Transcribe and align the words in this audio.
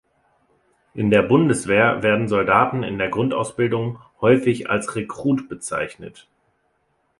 In 0.95 1.11
der 1.11 1.21
Bundeswehr 1.21 2.01
werden 2.01 2.27
Soldaten 2.27 2.81
in 2.81 2.97
der 2.97 3.09
Grundausbildung 3.09 3.99
häufig 4.19 4.67
als 4.67 4.95
Rekrut 4.95 5.47
bezeichnet. 5.47 6.27